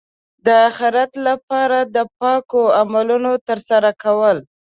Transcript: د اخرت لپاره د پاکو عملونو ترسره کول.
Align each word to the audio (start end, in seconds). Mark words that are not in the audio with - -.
د 0.45 0.47
اخرت 0.69 1.11
لپاره 1.27 1.79
د 1.95 1.97
پاکو 2.19 2.63
عملونو 2.79 3.31
ترسره 3.47 3.91
کول. 4.03 4.37